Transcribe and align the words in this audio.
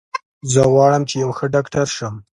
زه 0.51 0.61
غواړم 0.71 1.01
چې 1.09 1.15
یو 1.23 1.31
ښه 1.37 1.45
ډاکټر 1.55 1.87
شم 1.95 2.15